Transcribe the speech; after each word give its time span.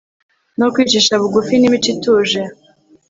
no 0.59 0.67
kwicisha 0.73 1.13
bugufi 1.21 1.53
n'imico 1.57 1.89
ituje 1.93 2.41